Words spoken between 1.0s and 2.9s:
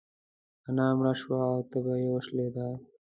سوه او تبه يې وشکيده.